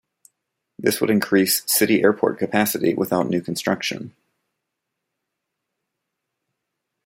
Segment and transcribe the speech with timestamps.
[0.79, 4.15] This would increase city airport capacity without new construction.